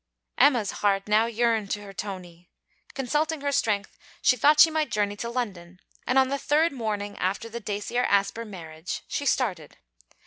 Emma's 0.39 0.71
heart 0.81 1.07
now 1.07 1.27
yearned 1.27 1.69
to 1.69 1.83
her 1.83 1.93
Tony: 1.93 2.49
Consulting 2.95 3.41
her 3.41 3.51
strength, 3.51 3.99
she 4.19 4.35
thought 4.35 4.59
she 4.59 4.71
might 4.71 4.89
journey 4.89 5.15
to 5.15 5.29
London, 5.29 5.79
and 6.07 6.17
on 6.17 6.29
the 6.29 6.39
third 6.39 6.71
morning 6.71 7.15
after 7.19 7.47
the 7.49 7.59
Dacier 7.61 8.05
Asper 8.05 8.43
marriage, 8.43 9.03
she 9.07 9.27
started. 9.27 9.77